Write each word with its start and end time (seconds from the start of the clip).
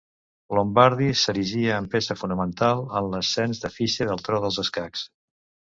Lombardy 0.59 1.09
s'erigiria 1.23 1.77
en 1.83 1.89
peça 1.97 2.17
fonamental 2.23 2.83
en 3.01 3.13
l'ascens 3.13 3.65
de 3.67 3.75
Fischer 3.79 4.13
al 4.17 4.29
tro 4.31 4.45
dels 4.49 4.63
escacs. 4.67 5.11